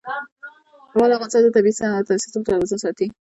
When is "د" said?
1.09-1.11, 1.43-1.49